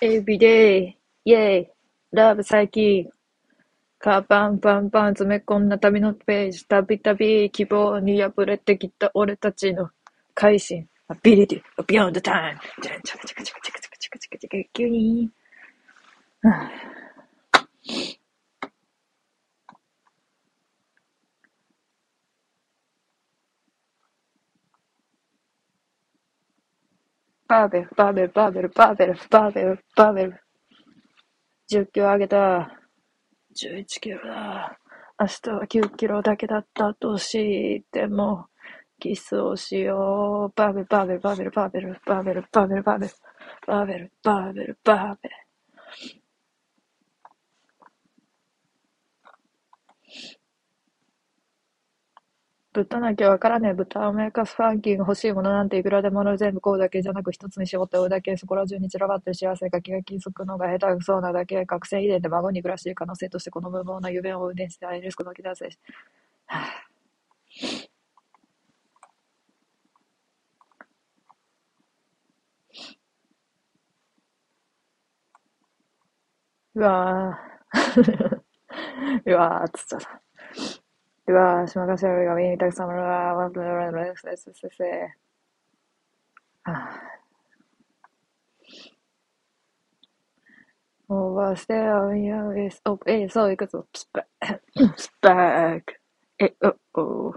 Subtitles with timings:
[0.00, 1.68] everyday, yay,
[2.12, 3.08] love 最近。
[3.98, 6.64] カバンパンパン詰め込んだ旅のページ。
[6.66, 9.90] たびたび希望に破れてきた俺たちの
[10.34, 10.88] 改心。
[11.08, 12.60] アビリティ、ビヨンドタイム。
[12.82, 15.30] チャカチャカチャカチャカチャチャチャ急に。
[27.50, 30.40] バーベル、バーベル、バーベル、バーベル、バーベル、バーベル。
[31.68, 32.78] 10キロ上げた。
[33.60, 34.78] 11キロだ。
[35.18, 38.46] 明日は9キロだけだったとしても、
[39.00, 40.56] キスをしよう。
[40.56, 43.14] バーベル、バーベル、バーベル、バーベル、バーベル、バーベル、バーベル、
[43.66, 46.19] バーベル、バーベル、バーベル。
[52.72, 53.74] 豚なきゃわからねえ。
[53.74, 56.36] 豚アメカスファンキーが欲しいものなんていくらでもある。
[56.36, 58.36] 全部こうだけじゃなく一つに絞って追うだけ。
[58.36, 61.64] そこら中に散らばってる幸せが気が気づくのが下手くそなだけ。
[61.66, 65.68] 覚醒遺伝で孫に暮らしい可能性としてこの無謀な夢を運転してアイリスクのき出せ。
[66.46, 66.90] はぁ
[76.74, 78.42] うわぁ。
[79.26, 80.29] うわぁ、つっちゃった。
[81.30, 83.02] うわー、島頭が上にたくさんもら
[83.34, 84.88] われてるのに、すいせい。
[91.08, 94.24] オーバーステアウィンヤーウィス、オープン、え、そう、いくぞ、スパッ
[94.94, 96.00] ク、スパック、
[96.38, 96.54] え、
[96.94, 97.34] お、お、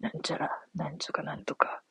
[0.00, 1.82] なんちゃら、なんちゃかなんとか、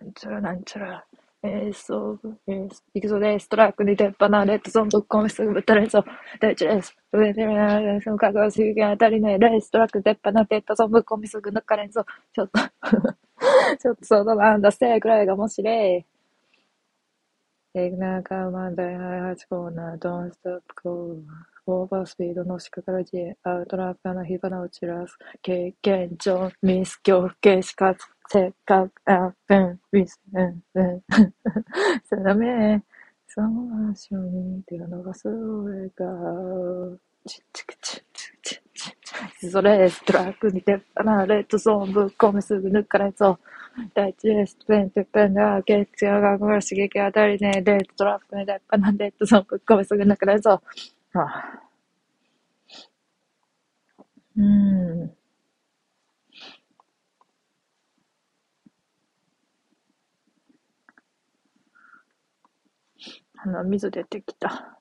[0.00, 1.06] なんちゃら、なんちゃら。
[1.46, 3.50] えー、そう、えー、行くぞです。
[3.50, 6.04] トラックに鉄板なレッドゾーンぶっ込みすぐぶったれそう。
[6.40, 6.96] 大地です。
[7.12, 12.06] 上でね、その覚悟水源当たりね、レーストラック鉄板なレッドゾーンぶっ込みすぐ抜かれんそう。
[12.32, 12.60] ちょっと
[13.78, 16.06] ちょっとそうだなんだせーくらいがもしれ。
[17.74, 21.16] エグナーカーマン大8コーナー、ドンストップコー
[21.66, 25.18] オーバースピードのしかからじ、アウトラップの火花を散らす。
[25.42, 29.54] 経験上、ミス、狂気、死活、せっかく、あ、う。
[29.54, 30.40] ん、ミス、う。
[30.42, 30.82] ん、う。
[30.82, 31.02] ん。
[32.08, 32.82] 定め、
[33.28, 43.38] その足をに手を伸ばす俺が、チッチクチッチクチッチそれ、トラックに鉄板レッドゾーンぶっ込みすぐ抜かれそう。
[43.94, 51.18] 第一レースペンてっぺんが、月曜が刺激当たりね、レッドトラックに鉄板レッドゾーンぶっ込みすぐ抜かれそう。
[51.18, 51.62] はあ、
[54.36, 54.42] う。
[54.42, 55.16] ん。
[63.44, 64.78] 鼻水出てきた。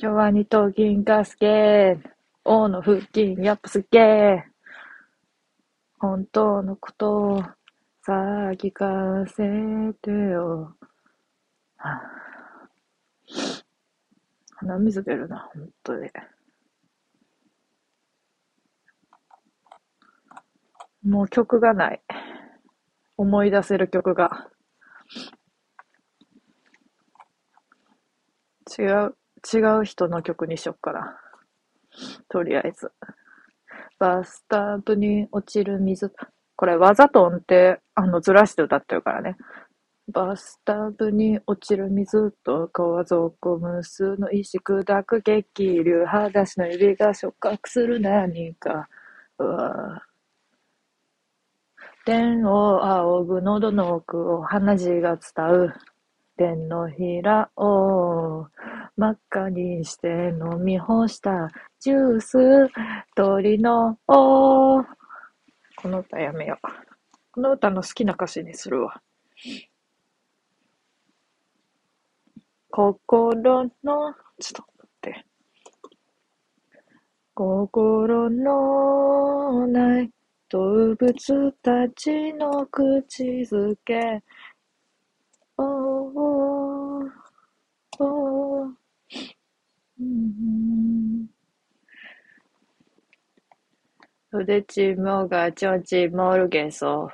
[0.00, 2.00] 今日は二頭銀河すげー。
[2.44, 4.42] 王の腹筋、やっぱすげー。
[6.00, 7.42] 本当のことを
[8.02, 10.74] さあ聞かせてよ。
[11.76, 12.00] はあ、
[14.56, 16.10] 鼻水出るな、本当に。
[21.08, 22.02] もう曲がない。
[23.16, 24.48] 思い出せる曲が。
[28.78, 29.14] 違う、
[29.50, 31.18] 違う人の曲にしよっかな。
[32.28, 32.92] とりあえず。
[33.98, 36.12] バスタブに落ちる水。
[36.56, 39.36] これわざと音程、あの、ずらして歌ってるからね。
[40.12, 48.90] バスタブに落ちる水と川底無数の石砕く激流裸足の指が触覚する何か。
[49.38, 50.07] うわ
[52.08, 55.74] 天を仰ぐ喉の奥を鼻血が伝う。
[56.38, 58.46] 天のひらを
[58.96, 62.70] 真っ赤にして飲み干したジュース
[63.14, 64.86] 鳥のこ
[65.84, 66.68] の歌やめよう。
[67.30, 69.02] この歌の好きな歌詞にするわ。
[72.70, 74.14] 心の、ちょっ
[74.54, 75.26] と待って。
[77.34, 80.10] 心のない
[80.50, 84.22] 動物たちの口づけ。
[85.58, 87.02] おお
[87.98, 88.62] おお、
[90.00, 91.26] うん、
[94.32, 94.62] ドデ
[95.28, 97.10] がちょんョチモルうソ。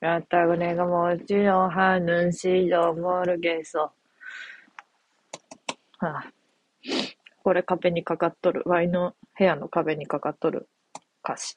[0.00, 3.92] たタねがもモチんハヌンシドモルゲう。
[5.98, 6.32] はあ、
[7.44, 8.62] これ壁にかかっとる。
[8.66, 10.68] ワイの部屋の壁にかかっとる
[11.22, 11.56] 歌詞。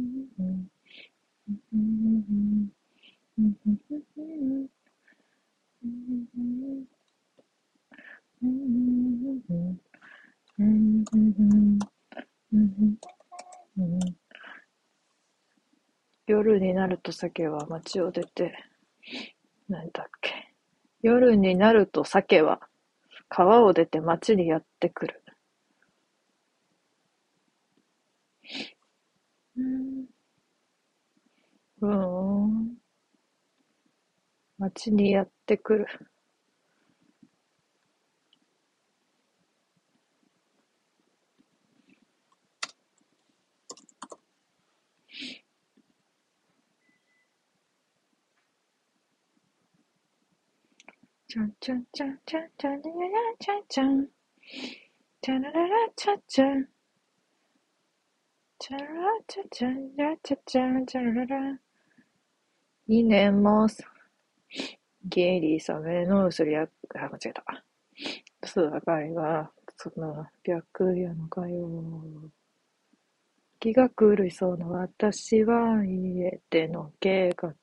[16.43, 18.51] 夜になると鮭は街を出て、
[19.69, 20.53] なんだっけ。
[21.01, 22.59] 夜になると鮭は
[23.29, 25.23] 川を出て街にやってくる。
[31.81, 31.87] うー
[32.47, 32.77] ん。
[34.59, 35.87] 街にやってくる。
[51.31, 52.91] ちゃんちゃんちゃんちゃんちゃんちゃん
[53.39, 54.07] ちゃんちゃん
[55.21, 56.65] ちゃらららちゃちゃん
[58.59, 58.91] ちゃらら
[59.25, 61.57] ちゃちゃんちゃちゃちゃんちゃららら
[62.89, 63.81] いねもす
[65.05, 67.43] ゲリーサメの薄りや、あ、間違えた。
[68.41, 72.29] 数赤いが、その白やのかよ。
[73.61, 77.53] 気が狂いそうな私は家での計画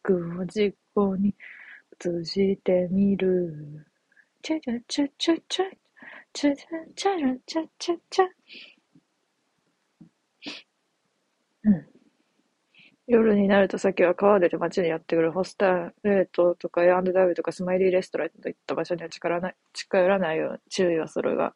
[0.40, 1.34] を実行に
[1.98, 3.86] 通じてみる。
[4.42, 5.64] チャチャチャチャチャ
[6.32, 8.26] チャチャチャチャチャチャ
[11.64, 11.97] うん。
[13.08, 19.28] 夜になると鮭は川出て街にやってくるホスターレートとか A&W とかスマイリーレストランといった場所には近
[19.98, 21.54] 寄らないように注意はするが、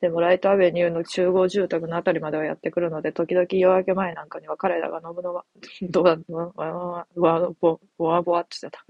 [0.00, 5.44] でもライトアベニューの集合住宅のあたりまではやってくるので、時々夜明け前なんかには彼らが飲むのは、
[5.90, 8.82] ドアの、わ、わ、ぼ、ぼわぼわってしてた。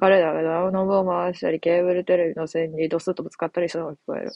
[0.00, 4.32] 彼らがドアノブを回したり、ケーブルテレビの線にドスッとぶつかったりするのが聞こえる。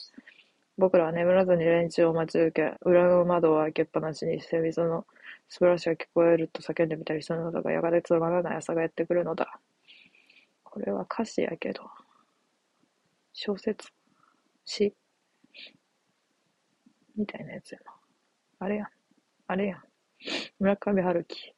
[0.77, 5.05] 僕らは眠らずに連中を待ち受け、裏の窓を開けっぱなしにして水の
[5.49, 9.59] スプラッシュが聞こえると叫んでみたりするのだが、やがてつまらない朝がやってくるのだ。
[10.63, 11.89] これは歌詞やけど、
[13.33, 13.89] 小説、
[14.65, 14.95] 詩、
[17.17, 17.93] みたいなやつやな。
[18.59, 18.87] あれやん。
[19.47, 19.83] あれやん。
[20.59, 21.53] 村上春樹。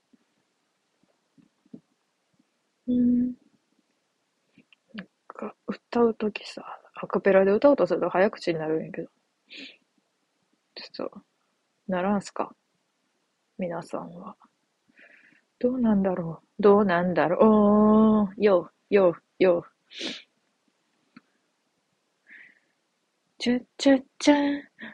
[2.88, 3.36] うん。
[4.94, 6.64] なんか、歌うときさ、
[6.96, 9.10] アカペラで歌おうとすると早口になるんやけど。
[10.76, 11.22] ちょっと、
[11.88, 12.56] ならんすか？
[13.60, 14.36] 皆さんは。
[15.60, 19.66] どうなんだろうどうなんだろうよ、よ、よ。
[23.38, 24.36] ちゃちゃちゃ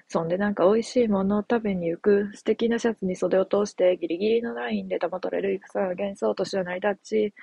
[0.08, 2.32] そんでなんか美味しいものを食べに行く。
[2.34, 7.34] 素敵なシャツに袖を通してギリギリのラインで保たれる戦が幻想としては成り立ち。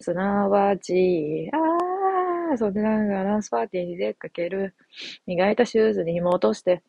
[0.00, 4.74] すなわち、あー、そんでなんかダンスパーティーに出かける。
[5.26, 6.82] 磨いたシューズに紐を落として。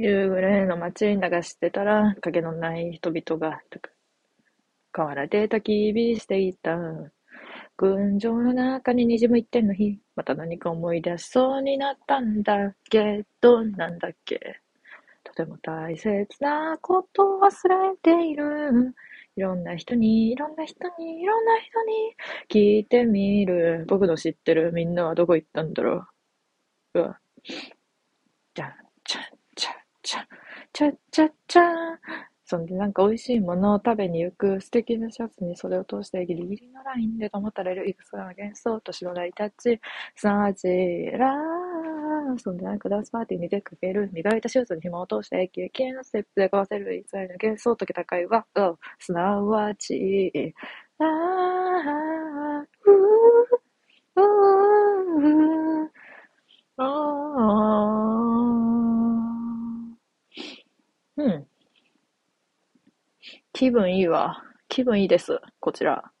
[0.00, 3.60] 夕暮れの街に流してたら、影のない人々が、
[4.92, 6.76] 河原で焚き火していた。
[7.76, 14.60] 群青の中に滲む一点の日、また何か思い出しそうになったんだけど、なんだっけ。
[15.22, 18.94] とても大切なことを忘れている。
[19.36, 22.16] いろんな人に、いろんな人に、いろんな人に
[22.50, 23.84] 聞いてみる。
[23.88, 26.06] 僕の知ってるみんなはどこ行ったんだろ
[26.94, 27.00] う。
[27.00, 27.20] うわ。
[30.08, 30.26] じゃん、
[30.72, 31.98] じゃん、じゃん、じゃん、ちゃっちゃっちゃー
[32.44, 39.78] そんでなんか美味しいものを食べに行く素敵なシャツに袖を通してギリギリのラインで保たれるいくつかの幻想と白ライタッチ、
[40.16, 40.66] すなわち、
[41.12, 48.76] らーそんでなんかダンスパーティーに出かける磨いたシューズに紐を通して駅へ消えのステップで交わせる偽りの幻想と戦いは、うん。
[48.98, 50.32] すなわち、
[50.98, 52.66] あー、
[54.16, 55.90] うー、うー、
[56.78, 61.46] あー、うん。
[63.58, 64.40] 気分いいわ。
[64.68, 65.40] 気分いいです。
[65.58, 66.12] こちら。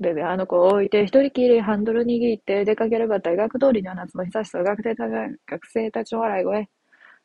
[0.00, 6.68] ベベあの子を置いて、一人きりハンドル握って出かければ大学通りには夏の久しさ、学生た学生たちの笑い声。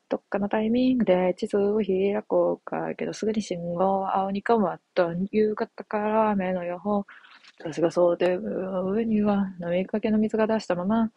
[0.09, 5.07] どっかのタイミングで地図を開こうか、けどすぐに信号は青に変わった。
[5.31, 7.05] 夕方から雨の予報。
[7.59, 11.09] 私が想定上には飲みかけの水が出したまま、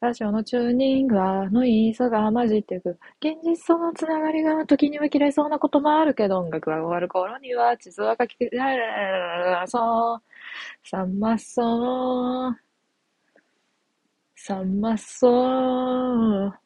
[0.00, 2.98] ラジオのチューニングはノイズが混じっていく。
[3.18, 5.48] 現実とのつながりが時には切れそう。
[5.48, 8.36] なこともあるけど、音楽が終わる頃には地図は書き、
[9.66, 10.22] そう、
[10.88, 11.18] さん。
[11.18, 12.56] まそう。
[14.36, 14.80] さん。
[14.80, 16.60] まそう。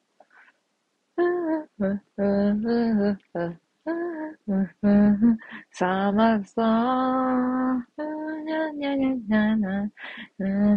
[5.72, 8.44] さまそう。
[8.44, 9.90] にゃにゃにゃにゃな。
[10.38, 10.48] な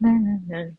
[0.00, 0.72] ななな。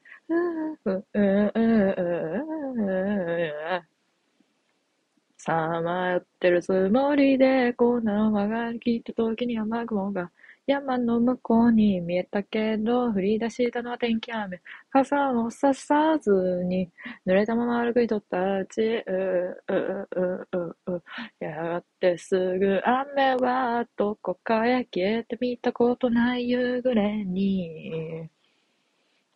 [5.38, 10.32] さまよってるつもりで、こんなの曲がりきった時に雨雲が
[10.68, 14.62] 山の向こうに見えたけど、降り出したのは天気雨。
[14.92, 16.32] 傘をささず
[16.66, 16.90] に、
[17.26, 18.82] 濡れたまま歩く人たち。
[18.82, 20.48] う、う、う、
[20.86, 21.04] う、う。
[21.40, 28.30] やがてすぐ雨はどこかへ消えて見たことない夕暮れに。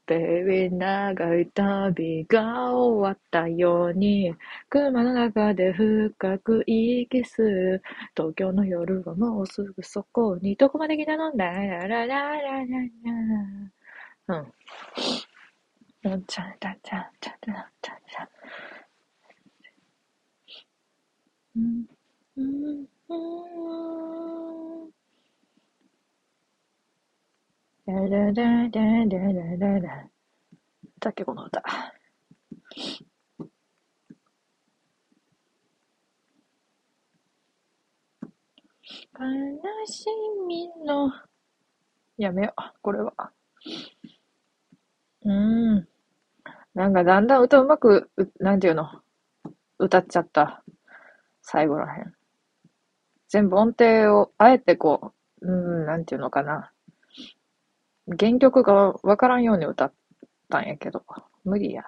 [0.08, 4.34] ベイビー長い旅が終わったように、
[4.70, 7.82] 車の中で深く息する。
[8.16, 11.32] 東京の夜はもうすぐそこに、どこまで来たの？
[11.36, 12.66] ララララララ。
[14.28, 14.40] ラ。
[14.40, 14.54] うん。
[16.04, 16.24] なん。
[16.26, 16.56] ちゃん。
[16.60, 16.78] ちゃん。
[16.84, 17.06] ちゃん。
[17.22, 17.36] ちゃん。
[17.42, 17.66] ちゃん。
[17.82, 17.98] ちゃん。
[18.08, 18.30] ちゃん。
[21.56, 21.86] うん。
[22.38, 22.86] うん。
[23.10, 24.75] うん。
[27.88, 30.10] ララララララララ。
[31.00, 31.64] だっけ、この歌。
[39.20, 40.06] 悲し
[40.48, 41.12] みの、
[42.18, 43.32] やめよう、これは。
[45.24, 45.88] うん。
[46.74, 48.90] なんかだんだん歌うまく、なんていうの、
[49.78, 50.64] 歌っちゃった。
[51.44, 52.16] 最後らへん。
[53.28, 55.52] 全部音程を、あえてこう、う
[55.84, 56.72] ん、なんていうのかな。
[58.08, 59.94] 原曲がわからんように歌っ
[60.50, 61.04] たんやけど、
[61.44, 61.84] 無理や。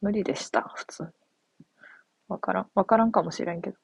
[0.00, 1.08] 無理でした、普通に。
[2.28, 3.76] わからん、わからんかもしれんけど。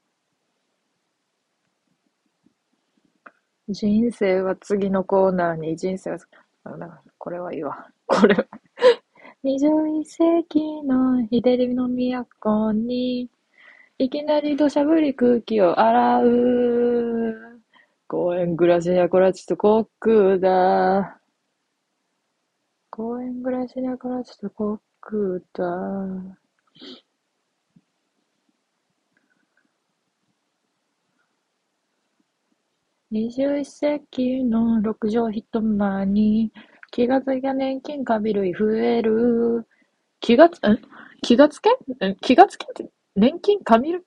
[3.68, 6.18] 人生は次のコーナーに人生は、
[7.18, 7.88] これはいいわ。
[8.06, 8.46] これは
[9.44, 13.30] 21世紀の日照りの都に、
[13.98, 17.43] いきなり土砂降り空気を洗う。
[18.14, 21.20] 公園暮らしにはこれはちとコックだ。
[22.88, 25.64] 公園暮らしにはこれはちとコックだ。
[33.10, 36.52] 21世紀の六畳一間に
[36.92, 39.66] 気がついた年金カビ類増える。
[40.20, 40.80] 気がつ、ん
[41.20, 44.02] 気がつけん気がつけって年金紙類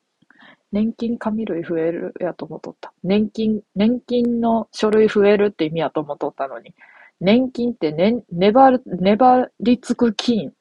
[0.71, 2.93] 年金紙類増えるやと思っとった。
[3.03, 6.73] 年金、年金の書類増えるって意味やと思っとったのに。
[7.19, 10.51] 年金ってね、粘る、粘りつく菌。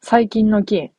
[0.00, 0.90] 細菌の菌。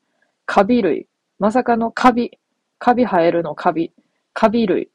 [0.46, 1.08] カビ類。
[1.40, 2.38] まさかのカビ。
[2.78, 3.92] カビ生えるのカビ。
[4.34, 4.90] カビ類。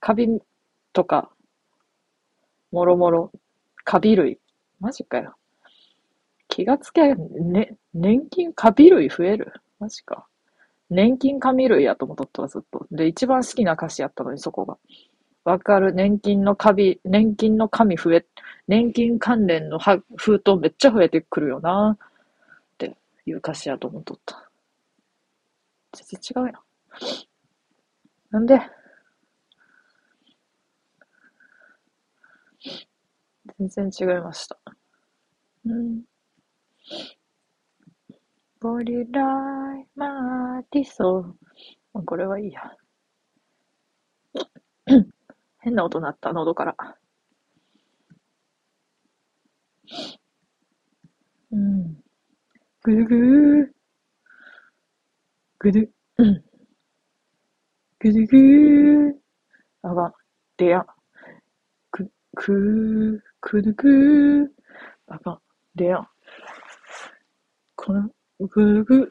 [0.00, 0.28] カビ
[0.92, 1.30] とか、
[2.72, 3.32] もろもろ。
[3.84, 4.38] カビ類。
[4.80, 5.34] マジかよ。
[6.48, 10.26] 気がつけ、ね、年金カビ類増えるマジか。
[10.90, 12.86] 年金紙類やと思っとったわ、ずっと。
[12.90, 14.78] で、一番好きな歌詞やったのに、そこが。
[15.44, 15.92] わかる？
[15.94, 18.26] 年金のカビ、年金の紙増え、
[18.68, 21.98] 年金関連の封筒めっちゃ増えてくるよな。
[22.74, 24.50] っていう歌詞やと思っとった。
[25.92, 26.62] 全然違うやん。
[28.30, 28.60] なんで？
[33.58, 34.58] 全然違いました。
[35.66, 36.02] うん。
[38.60, 39.22] ボリラ
[39.80, 42.04] イマーティソー。
[42.04, 42.60] これはいいや。
[45.60, 46.76] 変な音鳴った、喉から。
[51.52, 52.02] うん。
[52.82, 53.72] ぐるぐー。
[55.60, 56.44] ぐる、うん。
[58.00, 59.18] ぐるぐー。
[59.82, 60.12] あが、
[60.56, 60.84] でや。
[61.92, 64.48] く、くー、くるぐー。
[65.06, 65.40] あが、
[65.76, 66.08] でや。
[67.76, 68.10] この、
[68.40, 69.10] ぐるぐ、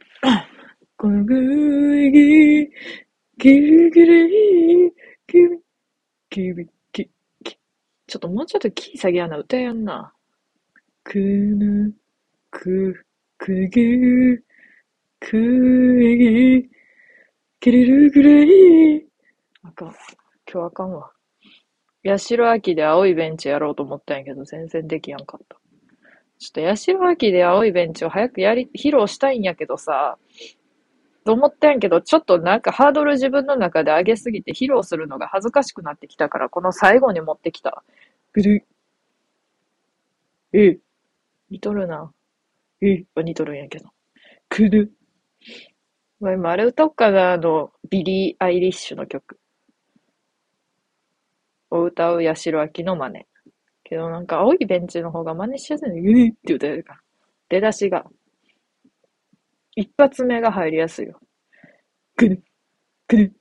[0.97, 2.69] ぐるぐるぎ、
[3.37, 4.33] ぎるぎるぎ、
[5.27, 5.59] ぎび、
[6.29, 7.09] ぎび、ぎ、
[8.07, 10.13] ちょっともうちょっとキー下げやな、歌やんな。
[11.03, 11.93] くぬ、
[12.51, 13.05] く、
[13.37, 14.37] くぎ、
[15.19, 15.37] く
[16.01, 16.17] え
[16.61, 16.69] ぎ、
[17.59, 19.05] きれるぐらい。
[19.63, 19.87] あかん。
[20.49, 21.11] 今日あかんわ。
[22.05, 25.59] 八代秋で青いベンチやろうと思ったんやけど、全然できやんかった。
[26.39, 30.17] ちょっと八代秋で青いベンチを早くやり、披露したいんやけどさ、
[31.25, 37.83] と思ったんやけど、ちょっとなんかハードル自分の中で上げすぎて披露するのが恥ずかしくなってきたから、この最後に持ってきた。
[38.33, 38.65] ぐる。
[40.53, 40.77] え、
[41.49, 42.11] 似とるな。
[42.81, 43.89] え、は似とるんやけど。
[44.47, 44.93] くる。
[46.19, 49.39] まあ、今あれ歌おうかな、あの、ビリー・アイリッシュの曲。
[51.69, 53.25] を歌う八代秋の真似。
[53.87, 56.99] けど、なんか青いベンチの方が真似しやすいの、ゆいって歌えるから。
[57.49, 58.05] 出だしが。
[59.75, 61.19] 一発目が入りやすいよ。
[62.17, 62.43] くる、
[63.07, 63.36] くる、